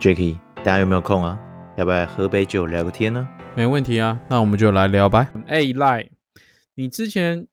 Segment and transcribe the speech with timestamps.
[0.00, 1.36] Jacky，大家有没有空啊？
[1.76, 3.28] 要不要喝杯酒聊个天呢？
[3.56, 5.28] 没问题啊，那我们就来聊吧。
[5.48, 6.08] 哎，赖，
[6.76, 7.48] 你之前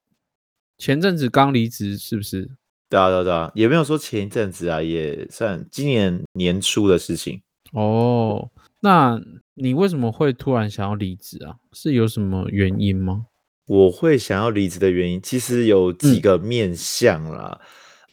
[0.77, 2.51] 前阵子刚离职是不是？
[2.87, 7.41] 对啊，对啊，对啊，也没有说前一阵子啊，也算今年年初的事情。
[7.71, 8.51] 哦，
[8.81, 9.19] 那
[9.55, 11.55] 你为什么会突然想要离职啊？
[11.73, 13.25] 是有什么原因吗？
[13.65, 17.59] 我会想要离职的原因，其实有几个面向啦。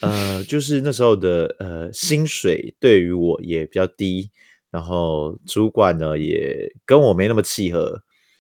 [0.02, 4.30] 呃，就是那时候的呃薪水对于我也比较低，
[4.70, 8.02] 然后主管呢也跟我没那么契合，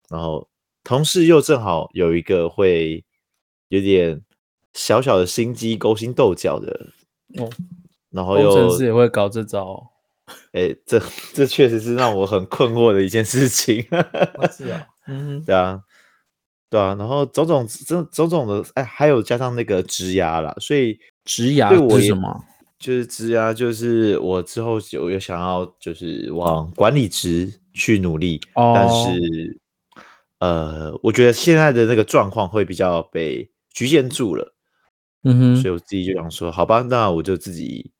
[0.10, 0.48] 然后
[0.84, 3.04] 同事又正好有一个会
[3.70, 4.22] 有点
[4.74, 6.88] 小小的心机、勾心斗角的
[7.38, 7.50] 哦，
[8.12, 9.92] 然后又工程师也会搞这招，
[10.54, 11.02] 哎，这
[11.34, 13.84] 这确实是让我很困惑的一件事情。
[14.56, 15.82] 是啊，嗯，对啊。
[16.72, 22.44] 对啊，然后种种种种种的，哎，还有加上那个职涯啦，所以职涯是什么？
[22.78, 29.60] 就是职涯，就是我之后有有想要就是往管理职去努力，但是
[30.40, 34.54] 呃，我觉得现在的那个状况会比较被局限住了，
[35.24, 37.92] 嗯哼，所以我自己就想说，好吧，那我就自己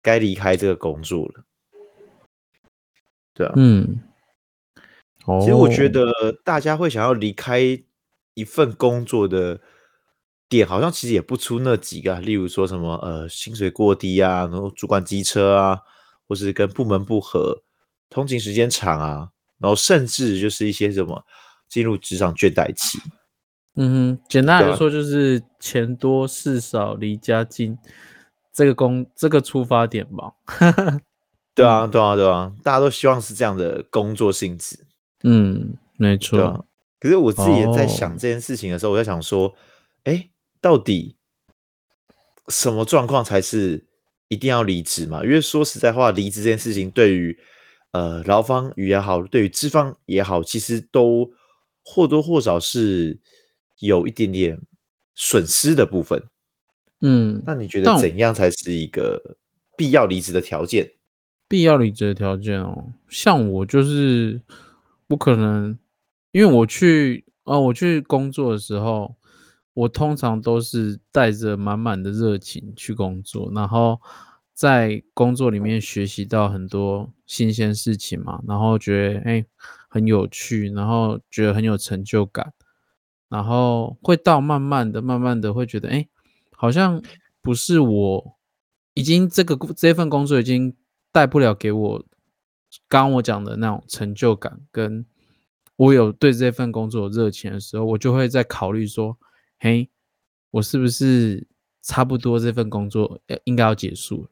[0.00, 1.44] 该离开这个工作了。
[3.34, 4.00] 对啊，嗯，
[5.40, 6.10] 其实我觉得
[6.42, 7.82] 大家会想要离开。
[8.34, 9.60] 一份工作的
[10.58, 15.78] 点好像其实也不出那几个，例如说什么呃薪水过低啊，然后主管机车啊，
[16.28, 17.62] 或是跟部门不合，
[18.10, 21.24] 通勤时间长啊，然后甚至就是一些什么
[21.68, 22.98] 进入职场倦怠期。
[23.76, 27.78] 嗯哼，简单来说就是钱多事少离家近，
[28.52, 30.32] 这个工这个出发点吧。
[31.54, 34.86] 对啊，对啊，对啊，大家都希望是这样的工作性质。
[35.22, 36.66] 嗯，没错。
[37.00, 39.54] 可是我自己也在想这件事情的时候，我在想说，
[40.04, 40.30] 哎，
[40.62, 41.16] 到底
[42.48, 43.84] 什么状况才是
[44.28, 45.22] 一定要离职嘛？
[45.22, 47.38] 因为说实在话，离职这件事情对于
[47.90, 51.30] 呃劳方也好，对于资方也好，其实都
[51.84, 53.18] 或多或少是
[53.80, 54.58] 有一点点
[55.14, 56.22] 损失的部分。
[57.00, 59.36] 嗯，那你觉得怎样才是一个
[59.76, 60.92] 必要离职的条件？
[61.48, 64.40] 必要离职的条件哦，像我就是
[65.06, 65.76] 不可能。
[66.30, 69.14] 因为我去啊，我去工作的时候，
[69.74, 74.00] 我通常都是带着满满的热情去工作，然后
[74.52, 79.44] 在工作里面学习到很多新鲜事情嘛，然后觉得哎
[79.88, 82.52] 很有趣，然后觉得很有成就感，
[83.28, 86.06] 然后会到慢慢的、慢慢的会觉得哎，
[86.56, 87.02] 好像
[87.40, 88.36] 不是我
[88.94, 90.74] 已经这个这份工作已经
[91.10, 92.04] 带不了给我
[92.88, 95.04] 刚我讲的那种成就感跟。
[95.76, 99.16] 我有对这份工作有热情的时候，我就会在考虑说
[99.62, 99.88] ：“嘿，
[100.50, 101.46] 我是不是
[101.82, 104.28] 差不多这份工作应该要结束了？”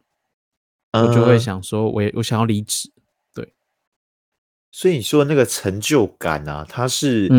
[1.07, 2.91] 我就会想说：“我我想要离职。”
[3.33, 3.55] 对，
[4.73, 7.31] 所以你说那个成就感啊，它是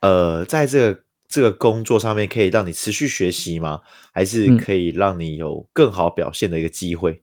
[0.00, 3.80] 呃，在这个这个工作上面可以让你持续学习吗？
[4.12, 7.22] 还是可以让你有更好表现的一个机会？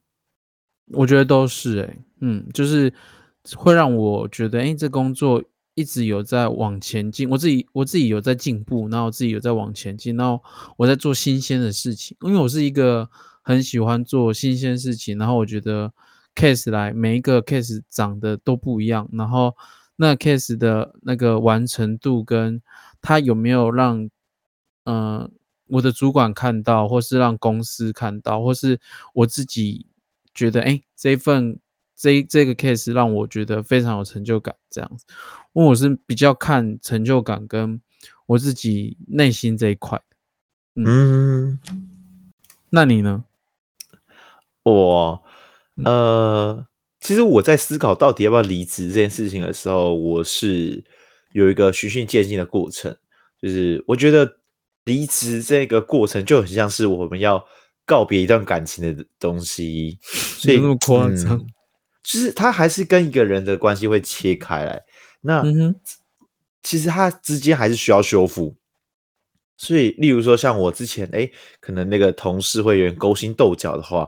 [0.94, 2.94] 我觉得都是哎，嗯，就是
[3.58, 5.44] 会让我觉得，哎，这工作。
[5.76, 10.44] 一直有在往前进，我自己我自己有在进步，然后自己有在往前进，然后
[10.78, 13.10] 我在做新鲜的事情，因为我是一个
[13.42, 15.92] 很喜欢做新鲜事情，然后我觉得
[16.36, 19.56] case 来每一个 case 长得都不一样，然后
[19.96, 22.62] 那 case 的那个完成度跟
[23.02, 24.10] 他有没有让
[24.86, 25.32] 嗯
[25.68, 28.80] 我的主管看到，或是让公司看到，或是
[29.14, 29.88] 我自己
[30.34, 31.60] 觉得哎这份
[32.04, 35.06] 这这个 case 让我觉得非常有成就感，这样子。
[35.54, 37.80] 因为我是比较看成就感跟
[38.26, 40.02] 我自己内心这一块，
[40.76, 41.58] 嗯，
[42.72, 43.24] 那你呢？
[44.64, 45.24] 我
[45.86, 46.68] 呃，
[47.00, 50.84] 其实我在思考到底要不要离职这件事情的时候，我是
[51.32, 52.94] 有一个循序渐进的过程。
[53.42, 54.40] 就是我觉得
[54.84, 57.46] 离职这个过程就很像是我们要
[57.86, 61.46] 告别一段感情的东西，所以那么夸张，
[62.04, 64.84] 就是他还是跟一个人的关系会切开来。
[65.22, 65.42] 那
[66.62, 68.56] 其实他之间还是需要修复，
[69.58, 71.30] 所以例如说像我之前哎，
[71.60, 74.08] 可能那个同事会有点勾心斗角的话，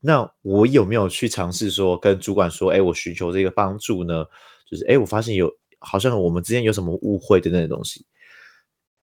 [0.00, 4.24] 那我有没有去尝试说跟主管说，哎，我寻求这个帮助呢？
[4.68, 8.04] 就是哎，我发现有好像我们之间有什么误会的那种东西，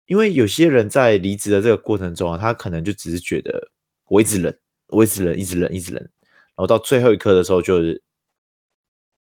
[0.05, 3.71] 因为有些人在离职的这个过程中啊，他可能就只是觉得
[4.07, 8.01] 我一直忍，我一直忍，一直忍，一直忍，然后到最后一刻的时候就是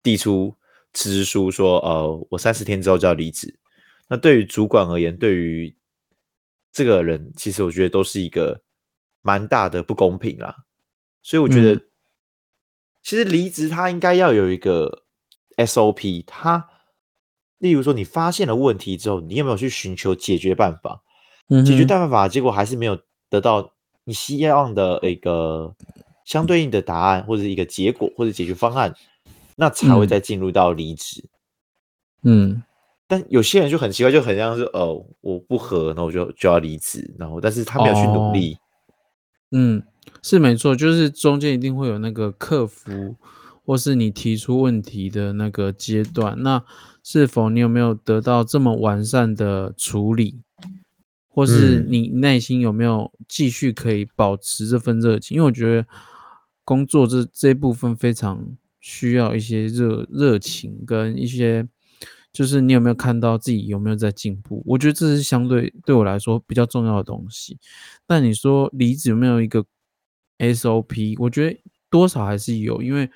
[0.03, 0.57] 递出。
[0.95, 3.59] 辞职书说：“呃，我三十天之后就要离职。”
[4.11, 5.75] 那对于主管而言，对于
[6.71, 8.61] 这个人，其实我觉得都是一个
[9.23, 10.55] 蛮大的不公平啦。
[11.23, 11.81] 所以我觉得
[13.03, 15.05] 其实离职他应该要有一个
[15.57, 16.69] SOP，他
[17.57, 21.03] 例如说你发现了问题之后，你有没有去寻求解决办法？
[21.65, 23.01] 解决办法结果还是没有
[23.31, 23.73] 得到
[24.05, 25.75] 你希望的一个
[26.27, 28.95] 相对应的答案，或者一个结果或者解决方案，
[29.57, 31.25] 那才会再进入到离职。
[32.23, 32.63] 嗯。
[33.09, 38.57] 但有些人就很奇怪，就很像是哦，我不合，那我就就要离职，然后但是他没有去努力。
[39.51, 39.83] 嗯，
[40.23, 43.17] 是没错，就是中间一定会有那个克服，
[43.67, 46.43] 或是你提出问题的那个阶段。
[46.43, 46.65] 那
[47.03, 50.41] 是否你有没有得到这么完善的处理，
[51.29, 55.35] 或是你内心有没有继续可以保持这份热情？
[55.37, 55.87] 因为我觉得
[56.65, 61.67] 工作这这部分非常需要一些热热情跟一些。
[62.33, 64.63] 就是你有没有看到自己有没有在进步？
[64.65, 67.59] 我觉得这是相对对我来说比较重要的东西。
[68.07, 69.63] 但你说离职有没有一个
[70.39, 71.15] SOP？
[71.19, 73.11] 我觉得多少还是有，因为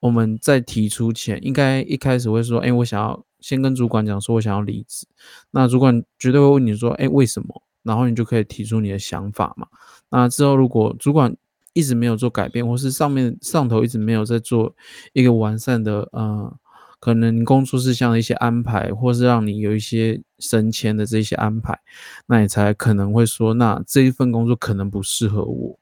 [0.00, 5.06] 我们在提出前，应该一开始会说：“哎，我想要先跟主管讲，说我想要离职。”
[5.52, 9.66] 那主管绝对会问你说：“哎，为什么？”然后你就可以提出你的想法嘛。
[10.08, 11.36] 那之后如果主管
[11.76, 14.74] 一直没有做改变，或是上面上头一直没有在做
[15.12, 16.56] 一个完善的，呃。
[16.98, 21.78] 可能工作事项的一些安排，或是让你有一些升迁的这些安排，
[22.26, 25.78] 那你才可能会说，那这一份工作可能不适合我。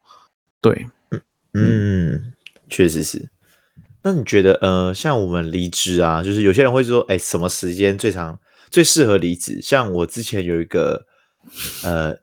[0.61, 0.89] 对，
[1.55, 2.35] 嗯，
[2.69, 3.31] 确实是。
[4.03, 8.39] 那你觉得，呃，像我们离职啊，就是有些人会说，哎，什么时间最长、
[8.69, 9.63] 最适合离职？
[9.63, 11.07] 像我之前有一个，
[11.85, 12.15] 呃，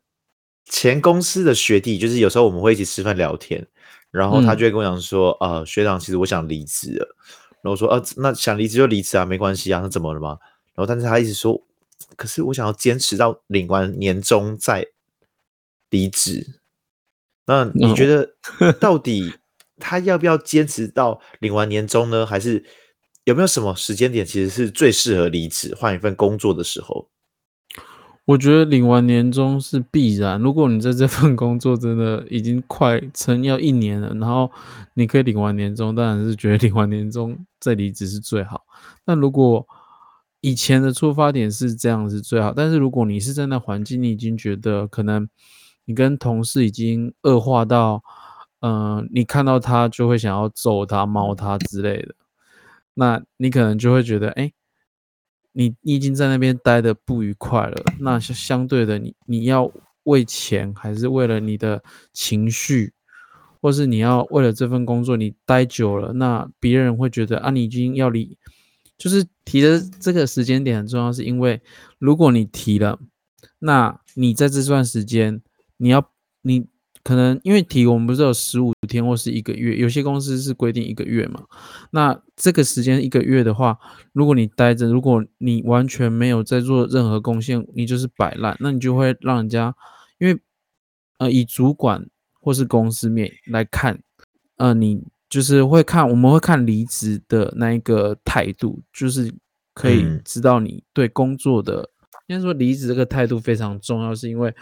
[0.72, 3.68] 前公司的学弟，就是有时候我们会一起吃饭聊天，
[4.10, 7.16] 然后他就会跟我讲说，呃，学长，其实我想离职了。
[7.62, 10.38] 然后我说啊，那想离职就离职啊，没关系啊，那怎么了吗？
[10.74, 11.62] 然后但是他一直说，
[12.16, 14.88] 可是我想要坚持到领完年终再
[15.90, 16.62] 离职。
[17.46, 18.34] 那你觉得
[18.80, 19.34] 到底
[19.78, 22.26] 他要不要坚持到领完年终呢？
[22.26, 22.64] 还是
[23.26, 27.10] 有没有什么时间点其实是最适合离职换一份工作的时候？
[28.26, 30.40] 我觉得领完年终是必然。
[30.40, 34.50] 如果你在这份工作真的已经快成要一年了，然后
[34.94, 38.62] 你可以领完年终，当然是觉得领完年终再离职是最好。
[39.06, 39.68] 那如果
[40.40, 45.28] 以前的出发点是这样是最好，但是如果你是在那环境，你已经觉得可能
[45.86, 48.04] 你跟同事已经恶化到，
[48.62, 52.14] 嗯，你看到他就会想要揍他、猫他之类的，
[52.94, 54.52] 那你可能就会觉得，哎。
[55.54, 59.72] 你你已经在那边待的不愉快了，那相相对的，你你要
[60.04, 61.84] 为钱，还是为了你的
[62.14, 62.94] 情绪，
[63.62, 68.38] 或是你要为了这份工作，你待久了，那别人会觉得啊，你已经要离，
[68.98, 71.62] 就是提的这个时间点很重要，是因为
[72.00, 73.00] 如果你提了，
[73.60, 75.42] 那你在这段时间，
[75.78, 76.12] 你要
[76.42, 76.68] 你。
[77.04, 81.44] 可能因为提我们不是有十五天或是一个月，有些公司是规定一个月嘛。
[81.92, 83.78] 那这个时间一个月的话，
[84.14, 89.74] 如果你待着，如果你完全没有在做任何贡献，你就是摆烂，那你就会让人家，
[90.20, 90.40] 因为
[91.18, 92.08] 呃以主管
[92.40, 94.00] 或是公司面来看，
[94.58, 99.34] 呃你就是会看我们会看离职的那一个态度，就是
[99.74, 101.90] 可以知道你对工作的，
[102.28, 104.54] 应该说离职这个态度非常重要，是因为。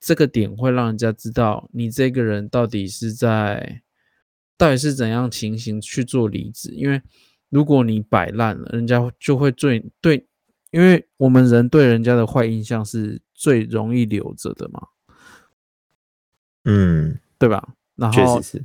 [0.00, 3.82] 这个点会让人家知道你这个人到底是在，
[4.56, 6.70] 到底是怎样情形去做离职。
[6.70, 7.02] 因为
[7.48, 10.26] 如果你摆烂了，人家就会最对，
[10.70, 14.88] 因为我们人对人家的坏印象是最容易留着的嘛。
[16.64, 17.74] 嗯，对吧？
[17.96, 18.64] 然后，确实是。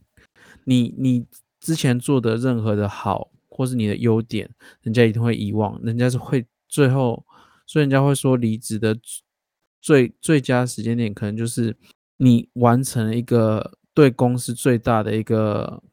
[0.66, 1.26] 你你
[1.60, 4.50] 之前做的任何的好，或是你的优点，
[4.82, 7.26] 人家一定会遗忘，人家是会最后，
[7.66, 8.96] 所以人家会说离职的。
[9.84, 11.76] 最最佳时间点可能就是
[12.16, 15.84] 你完成一个对公司最大的一个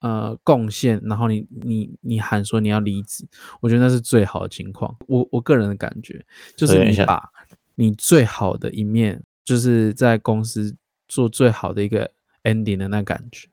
[0.00, 3.26] 呃贡献，然后你你你喊说你要离职，
[3.62, 4.94] 我觉得那是最好的情况。
[5.08, 6.22] 我我个人的感觉
[6.54, 7.30] 就是你把
[7.76, 10.76] 你最好的一面，就是在公司
[11.08, 12.12] 做最好的一个
[12.44, 13.48] ending 的那感觉，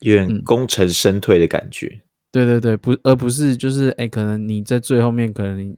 [0.00, 2.02] 有点功成身退的感觉。
[2.32, 5.76] 对对对，不而不是就是哎，可能你在最后面可能。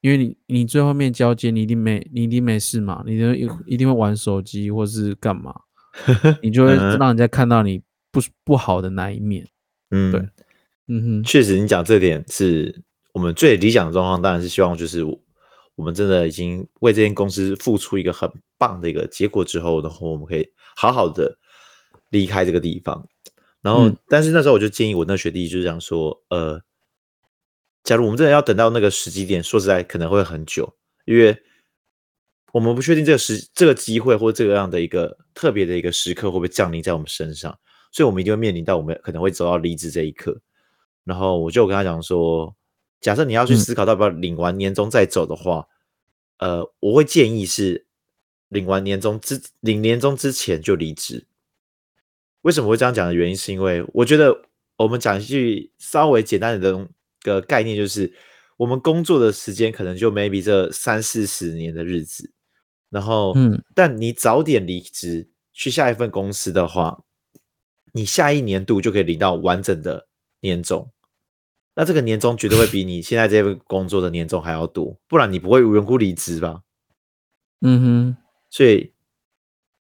[0.00, 3.34] 因为你你最后面交接，你一定没你一定没事嘛，你就
[3.66, 5.54] 一定会玩手机或是干嘛，
[6.42, 9.46] 你就会让人家看到你不不好的那一面。
[9.90, 10.20] 嗯，对，
[10.88, 15.04] 嗯哼，确实，你讲这点是我们最理想的状况，当然是希望就是
[15.74, 21.36] 我们真的已经为这间公司付出一个很棒的一个结果之后，然后我们可以好好的
[22.08, 23.06] 离开这个地方。
[23.60, 26.62] 然后，但是那时候我就建议我那学弟就是讲说，呃。
[27.82, 31.36] 假如我们真的要等到那个时机点，说实在可能会很久，因为
[32.52, 37.58] 我们不确定这个时这个机会或这个样的一个特别的一个时刻会不会降临在我们身上，
[37.90, 40.40] 所以我们一定会面临到我们可能会走到离职这一刻。
[41.04, 42.54] 然后我就跟他讲说，
[43.00, 45.66] 假设你要去思考要不要领完年终再走的话，
[46.38, 47.86] 呃，我会建议是
[48.48, 51.26] 领完年终之领年终之前就离职。
[52.42, 54.42] 为什么会这样讲的原因，是因为我觉得
[54.76, 56.88] 我们讲一句稍微简单的
[57.22, 58.12] 个概念，就是
[58.56, 62.32] 我们工作的时间可能就 maybe 这三四十年的日子，
[62.90, 67.02] 然后，嗯，但你早点离职去下一份公司的话，
[67.92, 70.08] 你下一年度就可以领到完整的
[70.40, 70.90] 年终，
[71.74, 76.62] 那这个年终绝对会比你现在这份工作的年终还要多，不然你不会无缘故离职吧？
[77.60, 78.16] 嗯哼，
[78.50, 78.92] 所以，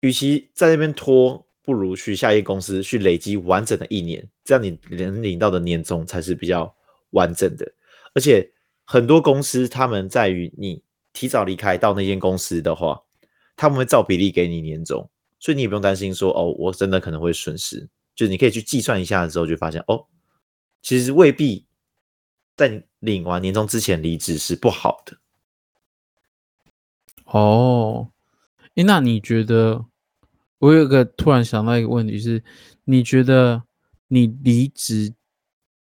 [0.01, 1.45] 与其在那边拖。
[1.67, 6.73] 不如去下一公司去累积完整的一年，这样你能领到的年终才是比较
[7.11, 7.73] 完整的。
[8.13, 8.51] 而且
[8.83, 10.83] 很多公司他们在于你
[11.13, 13.01] 提早离开到那间公司的话，
[13.55, 15.09] 他们会照比例给你年终，
[15.39, 17.87] 所以你也不用担心说哦，我真的可能会损失。
[18.15, 20.05] 就是你可以去计算一下的时候，就发现哦，
[20.81, 21.65] 其实未必
[22.55, 25.17] 在领完年终之前离职是不好的。
[27.25, 28.09] 哦，
[28.75, 29.85] 诶，那你觉得？
[30.59, 32.43] 我有个突然想到一个问题是，
[32.85, 33.61] 你觉得
[34.07, 35.13] 你离职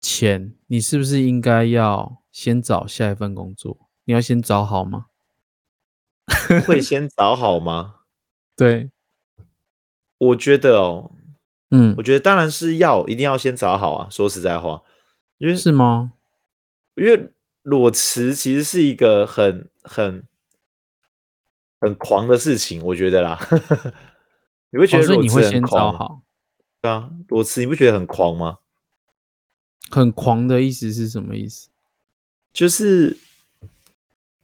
[0.02, 3.88] 前，你是不是应该要先找下一份工作？
[4.04, 5.06] 你要先找好吗？
[6.66, 8.00] 会先找好吗？
[8.56, 8.90] 对，
[10.18, 11.12] 我觉得哦，
[11.70, 14.08] 嗯，我觉得当然是要一定要先找好啊。
[14.10, 14.82] 说实在话，
[15.38, 16.12] 因为是吗？
[16.96, 17.32] 因为
[17.62, 20.26] 裸辞其实是一个很很
[21.80, 23.38] 很狂的事情，我觉得啦。
[24.70, 26.22] 你会觉得你会先找好？
[26.80, 28.58] 对啊，裸辞你不觉得很狂吗？
[29.90, 31.68] 很狂的意思是什么意思？
[32.52, 33.16] 就是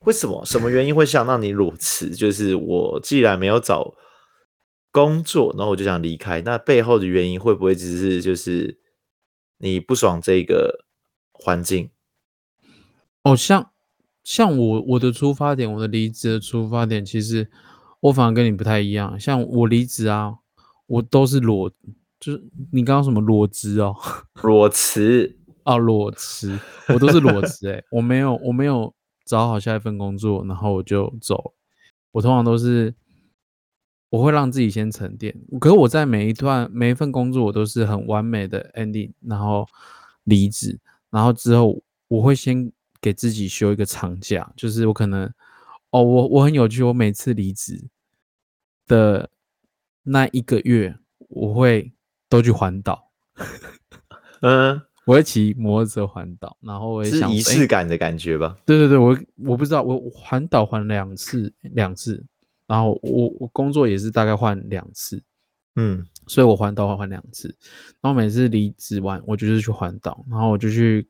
[0.00, 0.44] 为什么？
[0.44, 2.10] 什么原因会想让你裸辞？
[2.10, 3.94] 就是我既然没有找
[4.90, 8.78] 工作，然后我就想离开，那背后的原因会不会只是就是
[9.58, 10.84] 你不爽这个
[11.32, 11.90] 环境？
[13.22, 13.70] 哦，像
[14.24, 17.50] 像我我的出发点，我的离职的出发点，其实。
[18.00, 20.36] 我反而跟你不太一样，像我离职啊，
[20.86, 21.68] 我都是裸，
[22.20, 23.94] 就是你刚刚什么裸辞哦，
[24.42, 26.58] 裸辞啊，裸辞，
[26.88, 28.94] 我都是裸辞哎，我没有我没有
[29.24, 31.54] 找好下一份工作，然后我就走，
[32.12, 32.94] 我通常都是
[34.10, 39.66] 我会让自己先沉淀，可是我在每一段每一份工作我都是很完美的 ending，然后
[40.24, 40.78] 离职，
[41.10, 45.32] 然后之后我会先给自己休一个长假，就是我可能。
[45.90, 47.88] 哦，我我很有趣，我每次离职
[48.86, 49.30] 的
[50.02, 50.98] 那一个月，
[51.30, 51.94] 我会
[52.28, 53.10] 都去环岛，
[54.42, 58.56] 嗯， 我会骑摩托车环岛，然后我也想仪式感的感觉吧？
[58.66, 62.22] 对对对，我我不知道，我环岛环两次，两次，
[62.66, 65.22] 然后我我工作也是大概换两次，
[65.76, 67.48] 嗯，所以我环岛环两次，
[68.00, 71.08] 然后每次离职完，我就是去环岛，然后我就去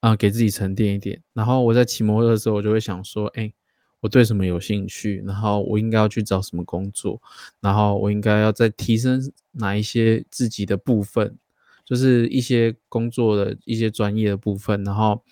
[0.00, 3.52] 啊给自己沉淀一点，然后我在骑摩托车的时候，我就会想说，哎。
[4.00, 7.20] 我对什么有兴趣，然后我应该要去找什么工作，
[7.60, 11.36] 然后我应该要再提升哪一些自己的部分，
[11.84, 15.22] 就是一些工作的一些专业的部分，然后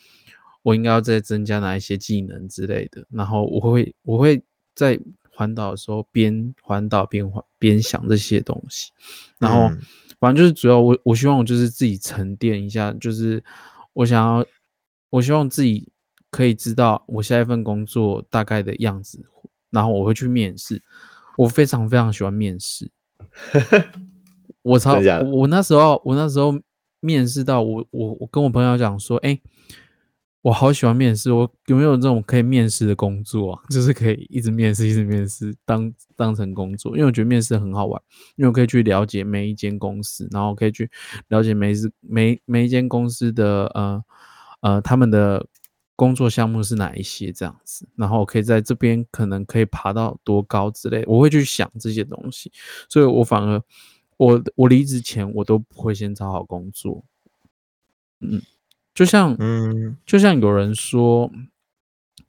[0.62, 4.42] 我应该要再增加哪一些技能之类的，然后我会我会
[4.74, 8.92] 在环岛的时候边环岛边环边想这些东西，
[9.38, 9.74] 然后
[10.20, 13.42] 反正就是主要我我希望我就是自己沉淀一下，就是
[13.94, 14.44] 我想要
[15.08, 15.88] 我希望自己。
[16.30, 19.24] 可以知道我下一份工作大概的样子，
[19.70, 20.82] 然后我会去面试。
[21.36, 22.90] 我非常非常喜欢面试，
[24.62, 24.98] 我操
[25.32, 26.52] 我那时候我那时候
[26.98, 29.40] 面试到我我我跟我朋友讲说，哎，
[30.42, 33.62] 我好喜欢面试，我有没有这种可以面试的工作啊？
[33.70, 38.02] 就是可以一直面试一直面试，当当成工作，因为我觉得面试很好玩，
[38.34, 40.90] 因为我可以去了解每一间公司，然后可以去
[41.28, 44.04] 了解每次每每一间公司的呃
[44.62, 45.46] 呃他们的。
[45.98, 52.52] 工作项目是哪一些这样子，然后可以在这边可能可以爬到多高之类，我会去想这些东西，
[52.88, 53.60] 所以我反而
[54.16, 57.04] 我我离职前我都不会先找好工作，
[58.20, 58.40] 嗯，
[58.94, 61.32] 就像嗯，就像有人说，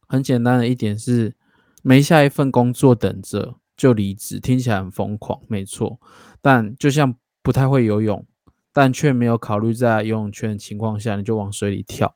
[0.08, 1.36] 很简单的一点是，
[1.84, 6.00] 没下一份工作等着就离职，听起来很疯狂，没错，
[6.42, 8.26] 但就像不太会游泳，
[8.74, 12.16] 但却没有考虑在游泳圈的情况下，你就往水里跳。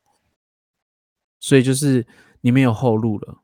[1.44, 2.08] 所以就是
[2.40, 3.44] 你没有后路了，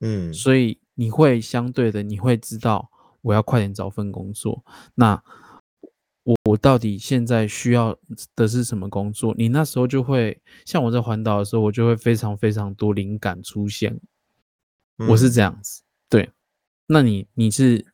[0.00, 2.90] 嗯，所以你会相对的，你会知道
[3.22, 4.62] 我要快点找份工作。
[4.94, 5.14] 那
[6.22, 7.96] 我我到底现在需要
[8.36, 9.34] 的是什么工作？
[9.38, 13.98] 你那时候就会像我在环岛的时候，我就会非常非常多灵感出现。
[15.08, 15.80] 我是这样子，
[16.10, 16.30] 对。
[16.88, 17.86] 那你你是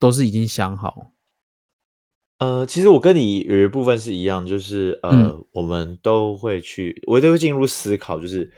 [0.00, 1.12] 都是已经想好？
[2.38, 8.50] 呃，其实我跟你有一部分是一样，就是呃，我们都会去，我都会进入思考，就是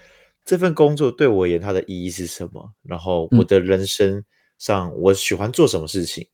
[0.44, 4.24] 这份工作对我而言它的意义是什么，然后我的人生
[4.58, 6.26] 上我喜欢做什么事情。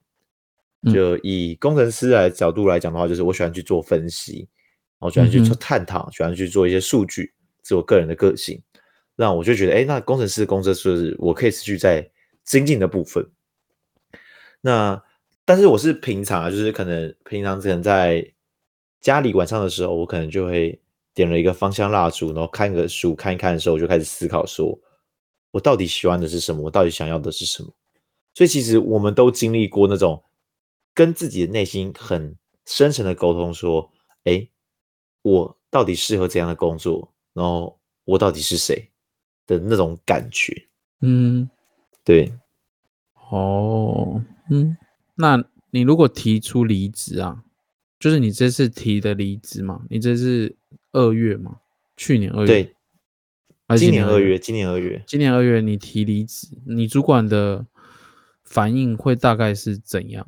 [0.93, 4.49] 就以工程师来角度来讲的话，就是我喜欢去做分析，
[4.99, 7.33] 我喜欢去做探讨，喜欢去做一些数据，
[7.63, 8.61] 是我个人的个性。
[9.15, 12.11] 那我就觉得，哎，那工程师的工作是我可以持续在
[12.45, 13.25] 精进的部分。
[14.61, 15.01] 那
[15.45, 18.33] 但是我是平常啊，就是可能平常可能在
[19.01, 20.81] 家里晚上的时候，我可能就会
[21.15, 24.79] 点了一个芳香蜡烛，然后看个书，看一看的时候，我就开始思考，说
[25.51, 27.69] 我到底喜欢的是什么，我到底想要的是什么。
[28.35, 30.23] 所以其实我们都经历过那种。
[30.95, 33.91] 跟自己的内心很深层的沟通，说
[34.25, 34.47] ：“哎，
[35.23, 37.11] 我到底适合怎样的工作？
[37.33, 38.91] 然后我到底是谁
[39.47, 40.55] 的那种感觉？”
[41.01, 41.49] 嗯，
[42.05, 42.31] 对。
[43.31, 44.77] 哦，嗯，
[45.23, 47.45] 那你如果提出离职啊，
[48.01, 49.83] 就是你这次提的离职嘛？
[49.89, 50.57] 你这是
[50.91, 51.61] 二月嘛？
[51.97, 52.47] 去年二月？
[52.49, 52.75] 对，
[53.79, 57.65] 今年二月，今年二月，今年二月你提离职，你主管的
[58.43, 60.27] 反应会大概是怎样？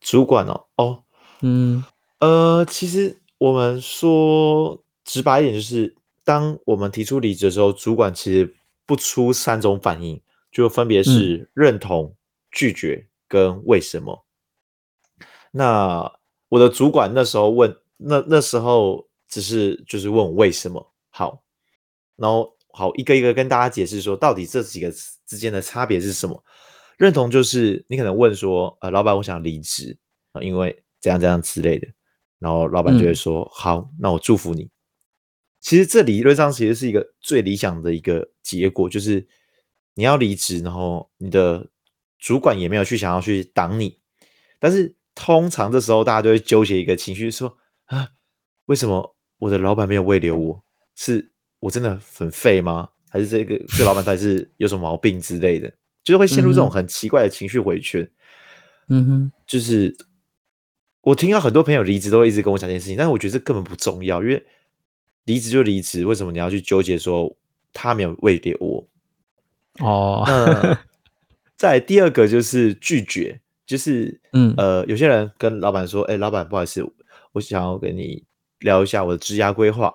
[0.00, 1.04] 主管哦，哦，
[1.42, 1.84] 嗯，
[2.18, 8.52] 呃，其实我们说直白一点，就是当我们提出离职的时候，主管其实
[8.84, 12.16] 不出三种反应，就分别是认同、
[12.50, 14.24] 拒绝跟为什么。
[15.52, 16.10] 那
[16.48, 21.44] 我的主管那时候问，那那时候只是就是问我为什么好，
[22.16, 24.90] 然后好一个一个跟大家解释说，到底这几个
[25.26, 26.42] 之间的差别是什么。
[26.96, 29.96] 认同就是你可能问说，呃，老板，我想离职
[30.32, 31.86] 啊，因为这样这样之类的，
[32.40, 34.68] 然后老板就会说，好，那我祝福你。
[35.60, 39.26] 其实这理论上其实是一个最理想的一个结果，就是
[39.94, 41.68] 你要离职，然后你的
[42.18, 43.98] 主管也没有去想要去挡你，
[44.58, 48.08] 但是通常这时候大家都会纠结一个情绪，说啊，
[48.66, 50.62] 为什么我的老板没有未留我？
[50.94, 52.88] 是我真的很废吗？
[53.08, 55.72] 还是这个这老板他是有什么毛病之类的？
[56.04, 58.08] 就是会陷入这种很奇怪的情绪回圈，
[58.88, 59.94] 嗯哼，就是
[61.02, 64.46] 我听到很多朋友离职都会一直跟我讲这件事情，但是我觉得这根本不重要，因为
[65.24, 67.36] 离职就离职，为什么你要去纠结说
[67.72, 68.88] 他没有喂留我？
[69.80, 70.78] 哦，那
[71.58, 76.82] 再第二个就是拒绝，就是嗯呃，有些人跟老板说，哎，老板不好意思，
[77.32, 78.24] 我想要跟你
[78.60, 79.92] 聊一下我的职涯规划。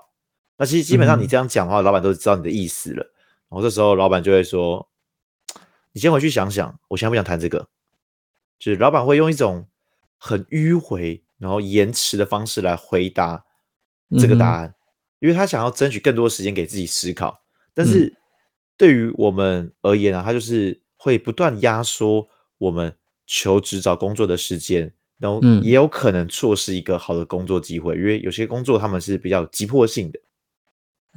[0.58, 3.04] 那其实基本上你这样讲的话，老板都知道你的意思了，
[3.49, 4.88] 然后这时候老板就会说。
[5.95, 7.67] 你先回去想想，我现在不想谈这个。
[8.58, 9.67] 就是老板会用一种
[10.17, 13.45] 很迂回、然后延迟的方式来回答
[14.17, 14.73] 这个答案，
[15.19, 17.43] 因为他想要争取更多时间给自己思考。
[17.76, 18.12] 但是
[18.76, 22.25] 对于我们而言啊，他就是会不断压缩
[22.57, 22.95] 我们
[23.27, 24.89] 求职找工作的时间，
[25.19, 30.19] 然后也有可能错失一个好的工作机会，因为有些工作他们是比较急迫性的。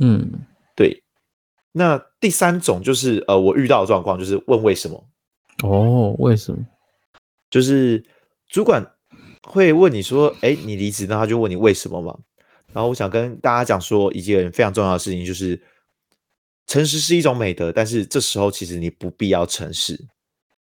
[0.01, 0.40] 嗯，
[0.75, 1.05] 对。
[1.70, 5.09] 那第三种就是呃，我遇到的状况就是问为什么？
[5.62, 6.66] 哦，为什么？
[7.49, 8.03] 就是
[8.49, 8.85] 主管
[9.44, 12.18] 会问你说：“哎，你离职？”那他就问你为什么嘛。
[12.72, 15.62] 然后我想跟大家讲说一件非常重要的事情，就是
[16.66, 20.07] 诚实是一种美德，但是这时候其实你不必要诚实。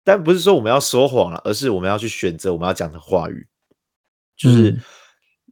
[0.02, 3.46] 但不是说我们要说谎了，而是我们要去选择我们要讲的话语，
[4.36, 4.80] 就是。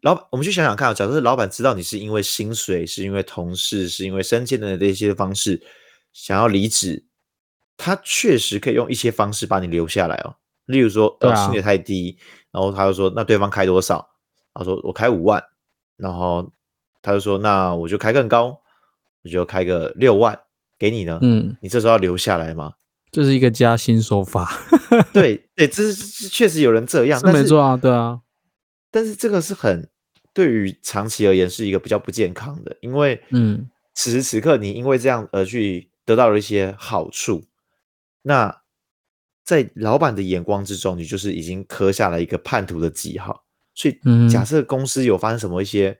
[0.02, 5.60] 老板，我们去想想看，假设老板知道你是因为薪水，是因为同事，是因为升迁的这些方式
[6.12, 7.04] 想要离职，
[7.76, 10.36] 他确实可以用一些方式把你留下来哦。
[10.66, 12.16] 例如说，呃，薪水太低，
[12.52, 14.08] 然后他就说，那对方开多少？
[14.54, 15.42] 他说我开五万，
[15.96, 16.48] 然后
[17.02, 18.56] 他就说，那我就开更高，
[19.24, 20.38] 我就开个六万
[20.78, 21.18] 给你呢。
[21.22, 22.72] 嗯，你这时候要留下来吗？
[23.10, 24.60] 这是一个加薪手法。
[25.12, 28.20] 对对，这是确实有人这样，没错啊，对啊。
[28.90, 29.88] 但是这个是很
[30.32, 37.44] 对于长期而言是一个比较不健康的，因为嗯，此时此刻你因为这样而去得到了一些好处，
[38.22, 38.62] 那
[39.44, 43.44] 在老板的眼光之中，你就是已经刻下了一个叛徒的记号。
[43.74, 45.98] 所以，假设公司有发生什么一些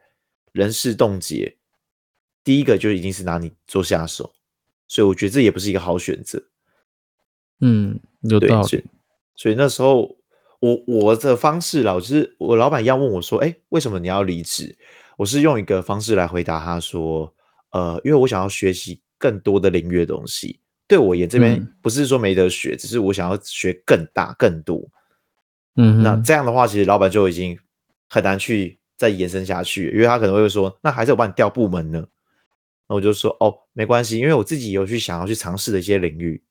[0.53, 1.58] 人事冻结，
[2.49, 4.33] 第一个就已经是拿你做下手，
[4.87, 6.43] 所以我觉得这也不是一个好选择。
[7.61, 8.85] 嗯，有道理。
[9.35, 10.17] 所以那时候。
[10.61, 14.77] 我我的方式老是我老板要问我说：“哎，为什么你要离职？”
[15.17, 17.33] 我是用一个方式来回答他说
[17.71, 20.59] ：“呃，因为我想要学习更多的领域的东西。
[20.89, 24.85] 对我也这边不是说没得学，只是我想要学更大更多。”
[25.79, 27.57] 嗯，那这样的话，其实老板就已经
[28.09, 32.05] 很难去再延伸下去，因为他可能会说：“那还是我帮你调部门呢。”
[32.89, 36.43] 那我就说：“哦，没关系，因为我自己有去想要去尝试的一些领域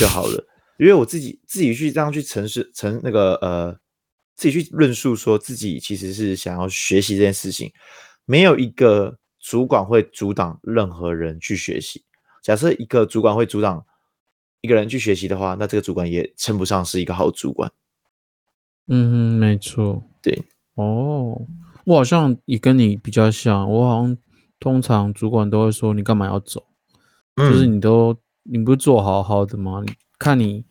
[0.00, 0.44] 就好了。”
[0.80, 3.76] 因为我自己自己去这样去尝试成那个呃
[4.36, 7.72] 自己去论述说自己其实是想要学习这件事情，
[8.24, 12.04] 没有一个主管会阻挡任何人去学习。
[12.42, 13.84] 假设一个主管会阻挡
[14.60, 17.70] 一个人去学习的话，那这个主管也称不上是一个好主管。
[18.86, 20.42] 嗯，没错，对，
[20.74, 21.42] 哦，
[21.84, 24.16] 我好像也跟你比较像，我好像
[24.60, 26.66] 通常主管都会说你干嘛要走，
[27.36, 29.84] 就是你都你不是做好好的吗？
[30.18, 30.64] 看你。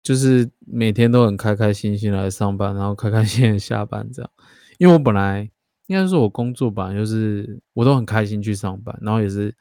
[0.00, 4.30] 就是每天都很开开心心来上班，然后开开心心下班这样。
[4.78, 5.50] 因为我本来
[5.86, 9.54] 应该说，我工作本来就是我都很开心去上班，然后也是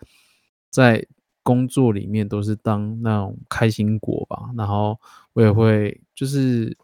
[0.70, 1.06] 在
[1.44, 4.38] 工作里面都是当那种开心果吧。
[4.56, 4.98] 然后
[5.34, 6.78] 我也会就是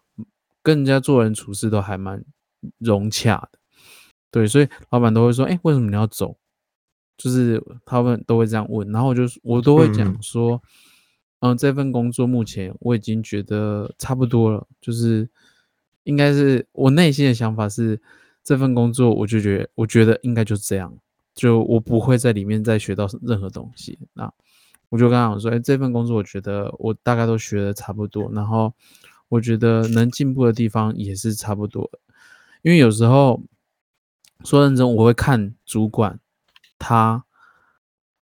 [0.62, 2.22] 跟人家做人处事都还蛮
[2.78, 3.58] 融洽的，
[4.30, 6.36] 对，所以老板都会说：“哎，为什么你要走？”
[7.16, 10.62] 就是他们都会这样问，然后我就我都会讲说。
[11.40, 15.28] 嗯，这份工作目前我已经觉得差不多了，就是
[16.04, 18.00] 应该是我内心的想法是，
[18.42, 20.96] 这份工作我就觉得，我觉得应该就这样，
[21.34, 23.98] 就我不会在里面再学到任何东西。
[24.14, 24.32] 那
[24.88, 28.72] 我就刚刚说，哎，这份工作我觉得我大概都学的差不多，然后
[29.28, 31.90] 我觉得能进步的地方也是差不多。
[32.62, 33.42] 因为有时候
[34.44, 36.18] 说认真，我会看主管
[36.78, 37.24] 他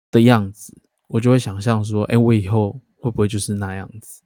[0.09, 0.75] 的样子，
[1.07, 2.81] 我就会想象说，哎，我以后。
[3.03, 4.21] 会不会就是那样子？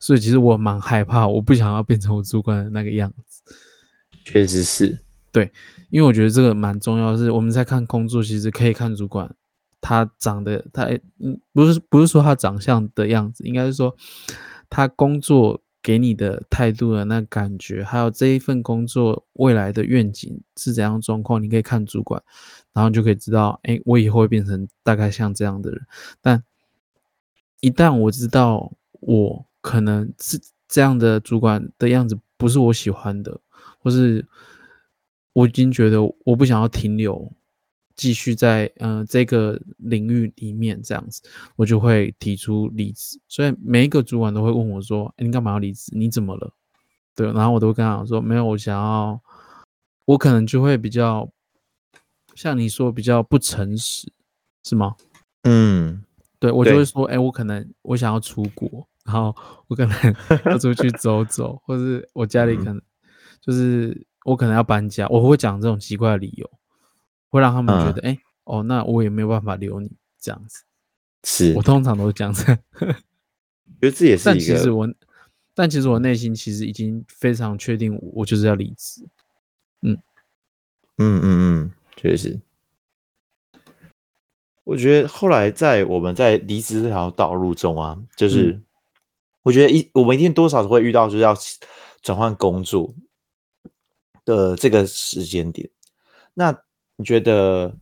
[0.00, 3.40] 所以其实我蛮害怕，我不想要变成我主管的那个样子。
[4.24, 4.98] 确实是
[5.30, 5.52] 对，
[5.90, 7.16] 因为我觉得这个蛮重要。
[7.16, 9.32] 是我们在看工作，其实可以看主管
[9.80, 10.86] 他长得，他
[11.20, 13.94] 嗯，不是不是说他长相的样子，应该是说
[14.68, 22.20] 他工作给你的态度的那感觉，还有这一份工作未来的愿景是怎样状况，你可以看主管，
[22.72, 25.86] 然后就可以知道，哎，我以后会变成大概像这样的人，
[26.20, 26.42] 但。
[27.60, 28.70] 一旦我知道
[29.00, 33.40] 我可能是这样的主管的样子不是我喜欢的，
[33.82, 34.24] 或是
[35.32, 37.32] 我已经觉得我不想要停留，
[37.96, 41.22] 继续在嗯这个领域里面这样子，
[41.56, 43.18] 我就会提出离职。
[43.26, 45.90] 所以每一个主管都会问我说：“你干嘛要离职？
[45.94, 46.52] 你怎么了？”
[47.16, 49.20] 对，然后我都会跟他讲说：“没有，我想要，
[50.04, 51.28] 我可能就会比较
[52.34, 54.12] 像你说比较不诚实，
[54.62, 54.94] 是吗？”
[55.42, 56.02] 嗯。
[56.38, 59.34] 对，我就会说，哎，我可能我想要出国，然后
[59.68, 62.80] 我可能要出去走走，或是我家里可能
[63.40, 66.48] 就是我可能要搬家，我会讲这种奇怪的理由，
[67.36, 70.64] 会让他们觉得，哎，哦，那我也没有办法留你这样子。
[71.24, 72.90] 是我通常都是这样子，觉
[73.80, 74.88] 得这也是但其实我，
[75.54, 79.06] 但其实我内心其实已经非常确定，我就是要离职。
[79.82, 79.98] 嗯
[80.98, 82.40] 嗯嗯嗯，确实。
[84.62, 88.60] 我觉得后来在我们在离职这条道路中啊，就是
[89.42, 91.36] 我觉得一我们一定多少会遇到就是要
[92.02, 92.94] 转换工作
[94.24, 95.70] 的这个时间点。
[96.34, 96.56] 那
[96.96, 97.76] 你觉得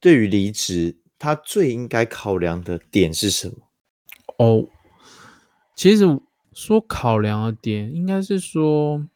[0.00, 3.56] 对于离职，他最应该考量的点是什么？
[4.38, 4.68] 哦，
[5.76, 6.04] 其实
[6.52, 9.06] 说考量的点，应该是说，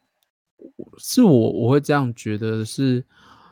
[0.97, 3.05] 是我我会这样觉得是，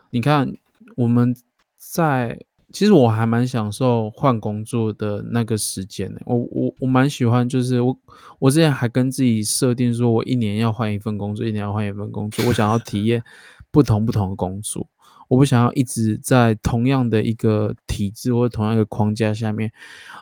[0.10, 0.56] 你看
[0.96, 1.36] 我们
[1.78, 2.40] 在。
[2.74, 7.98] 其实我还蛮享受换工作的那个时间的，我我我蛮喜欢，就是我
[8.38, 13.24] 我之前还跟自己设定说，我一年要换一份工作，一年要换一份工作，我想要体验
[13.72, 14.90] 不同不同的工作，
[15.28, 19.72] 我不想要一直在同样的一个体制或同样一个框架下面，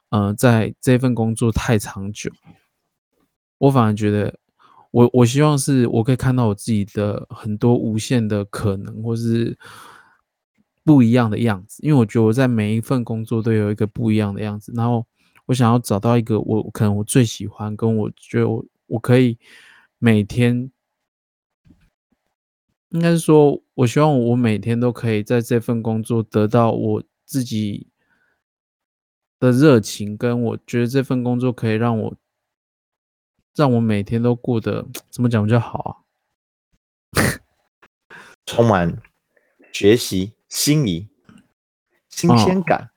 [0.10, 2.32] 呃，在这份工作太长久，
[3.58, 4.38] 我反而觉得，
[4.92, 9.58] 我我希望是我可以看到我自己的很多无限的可能，或是。
[10.86, 15.08] 不一样的样子，因为我觉得我在每一份工作都有一个不一样的样子，然后
[15.46, 19.38] 我想要找到一个我可能我最喜欢，跟我觉得我我可以
[19.98, 20.70] 每天，
[22.94, 27.90] 应该是说，我希望我每天都可以在这份工作得到我自己
[29.40, 32.16] 的热情，跟我觉得这份工作可以让我
[33.56, 35.92] 让我每天都过得怎么讲比较好啊？
[38.46, 39.02] 充满
[39.72, 40.34] 学习。
[40.54, 41.10] 心仪，
[42.12, 42.92] 新鲜感，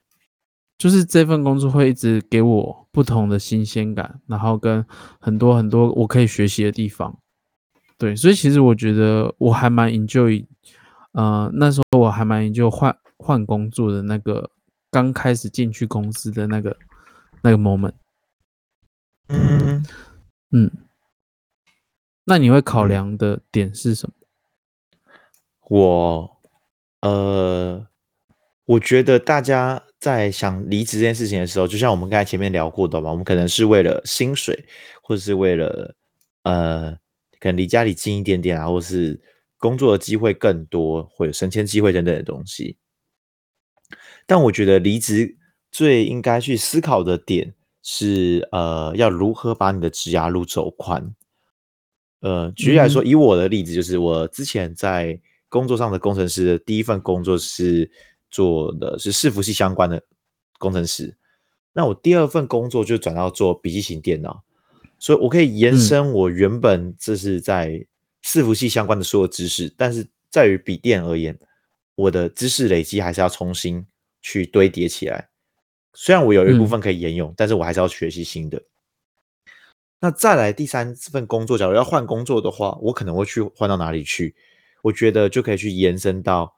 [0.77, 4.85] 就是这份工作会一直给我不同的新鲜感，然后跟
[5.19, 7.19] 很多很多我可以学习的地方。
[7.97, 10.45] 对，所以其实我觉得我还蛮 enjoy，
[11.13, 14.51] 呃，那时候我还蛮 enjoy 换换工作的那个
[14.91, 16.77] 刚开始进去公司的那个
[17.41, 17.93] 那个 moment。
[19.29, 19.85] 嗯
[20.51, 20.71] 嗯，
[22.25, 24.13] 那你会考量的点是什么？
[25.69, 26.37] 我。
[27.01, 27.87] 呃，
[28.65, 34.65] 我觉得大家在想离职这件事情的时候，就像我们刚才前面聊过的嘛，我们可能是为了薪水，
[35.03, 35.95] 或者是为了
[36.41, 36.97] 呃，
[37.39, 39.19] 可可能离家里近一点点啊，或是
[39.57, 42.77] 工作的机会更多，或者升迁机会等等的东西。
[44.25, 45.37] 但我觉得离职
[45.71, 51.15] 最应该去思考的点是，呃，要如何把你的职涯路走宽。
[52.19, 57.89] 呃，举例来说，以我的例子，就是我之前在工作上的工程师的第一份工作是
[58.29, 60.03] 做的是伺服器相关的
[60.59, 61.15] 工程师。
[61.71, 64.43] 那我第二份工作就转到做笔记型电脑，
[64.99, 67.85] 所以我可以延伸我原本这是在
[68.23, 71.37] 伺服器相关的所有知识，但是在于笔电而言，
[71.95, 73.85] 我的知识累积还是要重新
[74.21, 75.29] 去堆叠起来。
[75.93, 78.61] 虽然我有一部分可以沿用，但是我还是要学习新的。
[79.99, 84.35] 那再来第三份工作，假如要换工作的话，我可能会去换到哪里去？
[84.83, 86.55] 我觉得就可以去延伸到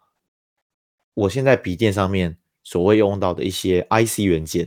[1.13, 4.65] 我现在笔电上面所谓用到的一些 IC 元件，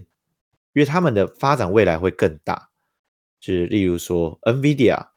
[0.73, 2.71] 因为他们的发展未来会更大。
[3.43, 5.09] 就是例如说 NVIDIA、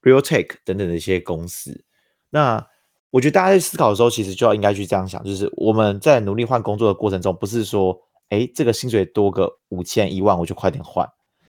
[0.00, 1.84] Realtek 等等的一些公司。
[2.30, 2.64] 那
[3.10, 11.08] 我觉得大家在思考的时候，其实就要应该去这样想：，就是我们在努力换工作的过程中，不是说，哎，这个薪水多个五千一万，我就快点换。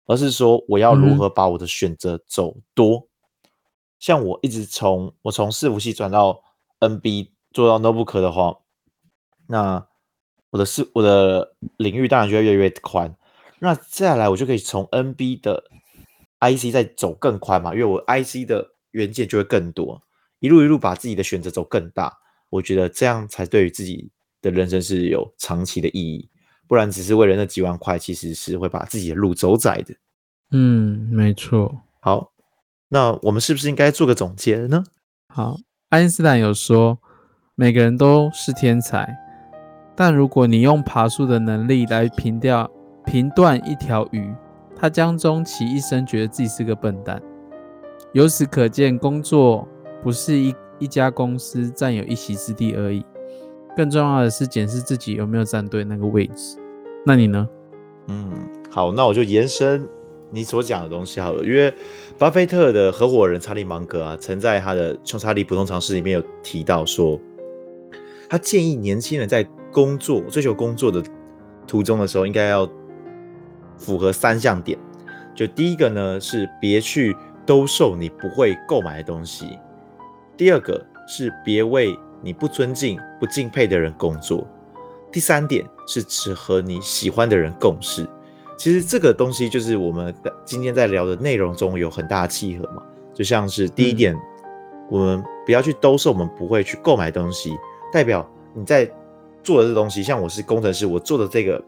[0.08, 3.08] 而是说，我要如何把我的选择走多？
[4.00, 6.44] 像我一直从我从伺服器转到
[6.80, 8.60] NB 做到 notebook 的话，
[9.48, 9.88] 那
[10.52, 13.16] 我的是我的领域当然就会越来越宽。
[13.60, 15.64] 那再来，我就可以从 NB 的
[16.40, 20.02] IC 再走更宽嘛，因为我 IC 的元件就会更多，
[20.40, 22.14] 一路一路把自己的选择走更大。
[22.50, 26.30] 我觉得这样才对于自己的人生是有长期的意义。
[26.68, 29.94] 不然只是为了那几万块，其实是会把自己的路走窄的。
[30.52, 31.82] 嗯，没错。
[32.00, 32.32] 好，
[32.90, 34.84] 那我们是不是应该做个总结呢？
[35.28, 35.58] 好，
[35.90, 37.00] 爱因斯坦有说，
[37.56, 39.16] 每个人都是天才，
[39.96, 42.70] 但如果你用爬树的能力来评掉
[43.06, 44.34] 评断一条鱼，
[44.86, 47.20] 他将终其一生觉得自己是个笨蛋。
[48.14, 49.68] 由此可见，工作
[50.04, 53.04] 不是一一家公司占有一席之地而已。
[53.76, 56.60] 更重要的是检视自己有没有站对那个位置。
[57.04, 57.50] 那你呢？
[58.10, 58.32] 嗯，
[58.70, 59.90] 好，那我就延伸
[60.30, 61.44] 你所讲的东西好了。
[61.44, 61.74] 因为
[62.20, 67.20] 巴菲特的合伙人查理芒格啊，曾在他的《穷查理普通常识》里面有提到说，
[68.30, 71.02] 他建议年轻人在工作、追求工作的
[71.66, 72.70] 途中的时候，应该要
[73.78, 74.78] 符合三项点。
[75.34, 79.60] 就第一个呢，是别去兜售你不会购买的东西；
[80.38, 84.48] 第二个是别为你不尊敬、不敬佩的人工作。
[85.12, 88.08] 第三点是只和你喜欢的人共事。
[88.58, 90.14] 其实这个东西就是我们
[90.46, 92.82] 今天在聊的内容中有很大的契合嘛。
[93.14, 94.18] 就像是第一点，
[94.90, 97.54] 我们不要去兜售我们不会去购买东西，
[97.92, 98.90] 代表你在
[99.44, 100.02] 做的这东西。
[100.02, 101.64] 像我是工程师，我做的这个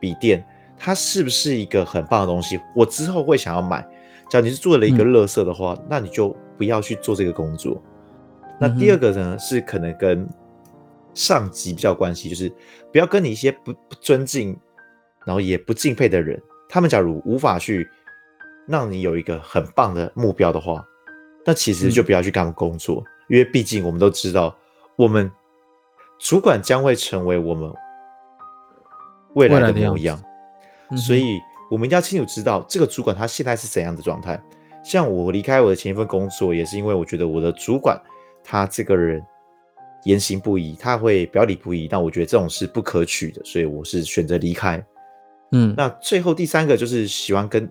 [0.00, 0.44] 笔电，
[0.78, 2.60] 它是不是一个很棒的东西？
[2.74, 3.86] 我之后会想要买。
[4.30, 7.80] 假如你是做了一个垃圾的话，那你就不要去做这个工作。
[8.58, 10.28] 那第二个呢，是可能跟
[11.12, 12.50] 上级比较关系，就是
[12.90, 14.56] 不要跟你一些不不尊敬，
[15.26, 17.88] 然后也不敬佩的人，他们假如无法去
[18.66, 20.84] 让你有一个很棒的目标的话，
[21.44, 24.56] 那其实就不要去干工作，因为毕竟我们都知道，
[24.96, 25.30] 我们
[26.18, 27.72] 主管将会成为我们
[29.34, 30.20] 未来的模样，
[30.96, 34.40] 所以我们一定要清楚知道这个主管他现在是怎样的状态。
[34.82, 38.00] 像我离开我的前一份工作，也是因为我觉得我的主管。
[38.46, 39.24] 他这个人
[40.04, 44.84] 言行不一，他会表里不一，但我觉得这种是不可取的，所以我是选择离开。
[45.52, 47.66] 嗯，那最后第三个就是喜欢跟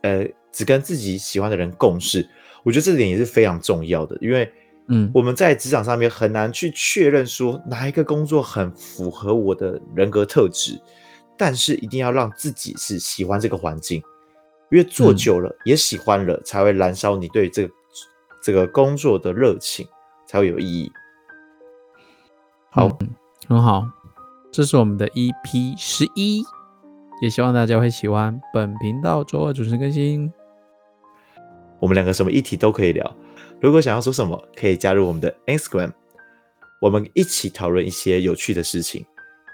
[0.00, 2.26] 呃只跟自己喜欢的人共事，
[2.62, 4.50] 我觉得这点也是非常重要的，因为
[4.86, 10.80] 嗯我们在职场上面很难去确认说哪一个工作很符合我的人格特质，
[11.38, 14.02] 但是一定要让自己是喜欢这个环境，
[14.70, 17.74] 因为做久了也喜欢了，才会燃烧你对这个
[18.42, 19.86] 这个工作的热情。
[20.30, 20.92] 才会有意义。
[22.68, 22.86] 好，
[23.48, 23.88] 很好，
[24.52, 26.44] 这是我们的 EP 十一，
[27.22, 30.30] 也希望大家会喜欢本频道周二准时更新。
[31.80, 33.16] 我们两个什么议题都可以聊，
[33.58, 35.92] 如果想要说什么，可以加入我们的 Instagram，
[36.82, 39.06] 我们一起讨论一些有趣的事情，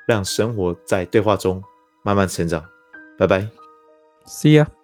[0.08, 1.62] 让生活在对话中
[2.04, 2.64] 慢慢成长。
[3.18, 3.48] 拜拜
[4.26, 4.83] ，See ya。